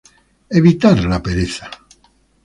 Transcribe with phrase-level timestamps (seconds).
[0.59, 1.69] Evitar la pereza.